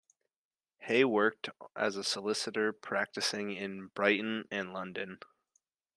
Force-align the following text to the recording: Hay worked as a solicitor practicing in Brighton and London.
Hay 0.79 1.03
worked 1.05 1.49
as 1.75 1.95
a 1.95 2.03
solicitor 2.03 2.73
practicing 2.73 3.51
in 3.51 3.91
Brighton 3.93 4.47
and 4.49 4.73
London. 4.73 5.19